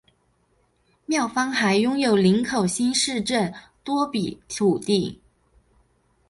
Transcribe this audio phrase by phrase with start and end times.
[1.05, 3.53] 庙方还拥有林口新市镇
[3.83, 5.21] 多笔土地。